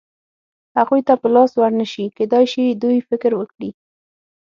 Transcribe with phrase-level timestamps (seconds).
[0.77, 3.69] هغوی ته په لاس ور نه شي، کېدای شي دوی فکر وکړي.